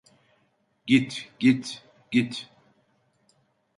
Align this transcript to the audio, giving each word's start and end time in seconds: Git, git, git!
Git, 0.87 1.29
git, 1.37 1.83
git! 2.11 2.49